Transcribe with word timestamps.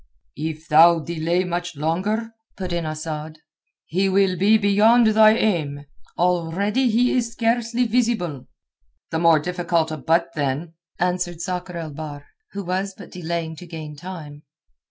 "If 0.39 0.67
thou 0.67 0.97
delay 0.97 1.43
much 1.43 1.75
longer," 1.75 2.31
put 2.57 2.73
in 2.73 2.87
Asad, 2.87 3.37
"he 3.85 4.09
will 4.09 4.35
be 4.35 4.57
beyond 4.57 5.05
thine 5.05 5.37
aim. 5.37 5.85
Already 6.17 6.89
he 6.89 7.13
is 7.15 7.31
scarcely 7.33 7.85
visible." 7.85 8.47
"The 9.11 9.19
more 9.19 9.37
difficult 9.39 9.91
a 9.91 9.97
butt, 9.97 10.31
then," 10.33 10.73
answered 10.97 11.39
Sakr 11.39 11.77
el 11.77 11.91
Bahr, 11.91 12.25
who 12.53 12.63
was 12.63 12.95
but 12.97 13.11
delaying 13.11 13.55
to 13.57 13.67
gain 13.67 13.95
time. 13.95 14.41